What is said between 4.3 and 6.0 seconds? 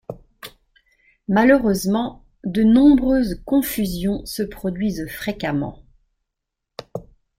produisent fréquemment.